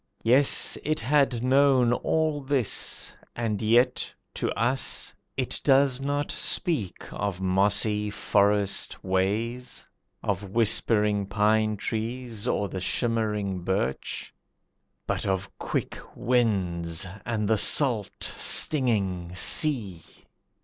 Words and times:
Yes, 0.23 0.79
it 0.83 0.99
had 0.99 1.43
known 1.43 1.93
all 1.93 2.41
this, 2.41 3.15
and 3.35 3.61
yet 3.61 4.11
to 4.33 4.49
us 4.59 5.13
It 5.37 5.61
does 5.63 6.01
not 6.01 6.31
speak 6.31 6.95
of 7.13 7.39
mossy 7.39 8.09
forest 8.09 9.03
ways, 9.03 9.85
Of 10.23 10.49
whispering 10.49 11.27
pine 11.27 11.77
trees 11.77 12.47
or 12.47 12.67
the 12.67 12.79
shimmering 12.81 13.59
birch; 13.59 14.33
But 15.05 15.23
of 15.27 15.55
quick 15.59 15.99
winds, 16.15 17.05
and 17.23 17.47
the 17.47 17.59
salt, 17.59 18.23
stinging 18.35 19.35
sea! 19.35 20.01